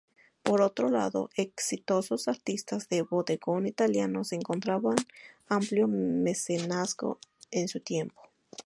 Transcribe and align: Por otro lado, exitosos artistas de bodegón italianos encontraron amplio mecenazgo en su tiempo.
Por 0.41 0.63
otro 0.63 0.89
lado, 0.89 1.29
exitosos 1.35 2.27
artistas 2.27 2.89
de 2.89 3.03
bodegón 3.03 3.67
italianos 3.67 4.31
encontraron 4.31 4.95
amplio 5.47 5.87
mecenazgo 5.87 7.19
en 7.51 7.67
su 7.67 7.81
tiempo. 7.81 8.19